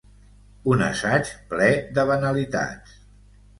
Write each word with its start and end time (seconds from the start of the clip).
Un 0.75 0.81
assaig 0.85 1.29
ple 1.53 1.69
de 1.99 2.09
banalitats. 2.15 2.99